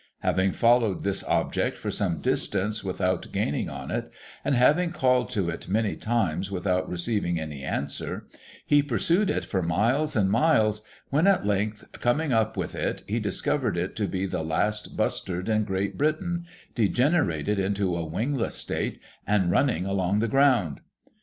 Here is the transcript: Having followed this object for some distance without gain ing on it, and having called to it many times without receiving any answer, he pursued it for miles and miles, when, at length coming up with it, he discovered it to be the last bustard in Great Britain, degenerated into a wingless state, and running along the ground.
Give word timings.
Having 0.21 0.53
followed 0.53 1.03
this 1.03 1.23
object 1.25 1.77
for 1.77 1.91
some 1.91 2.21
distance 2.21 2.83
without 2.83 3.31
gain 3.31 3.53
ing 3.53 3.69
on 3.69 3.91
it, 3.91 4.09
and 4.43 4.55
having 4.55 4.89
called 4.89 5.29
to 5.29 5.47
it 5.47 5.67
many 5.67 5.95
times 5.95 6.49
without 6.49 6.89
receiving 6.89 7.39
any 7.39 7.61
answer, 7.61 8.25
he 8.65 8.81
pursued 8.81 9.29
it 9.29 9.45
for 9.45 9.61
miles 9.61 10.15
and 10.15 10.31
miles, 10.31 10.81
when, 11.11 11.27
at 11.27 11.45
length 11.45 11.85
coming 11.99 12.33
up 12.33 12.57
with 12.57 12.73
it, 12.73 13.03
he 13.07 13.19
discovered 13.19 13.77
it 13.77 13.95
to 13.95 14.07
be 14.07 14.25
the 14.25 14.41
last 14.41 14.97
bustard 14.97 15.47
in 15.47 15.65
Great 15.65 15.99
Britain, 15.99 16.45
degenerated 16.73 17.59
into 17.59 17.95
a 17.95 18.03
wingless 18.03 18.55
state, 18.55 18.99
and 19.27 19.51
running 19.51 19.85
along 19.85 20.17
the 20.17 20.27
ground. 20.27 20.81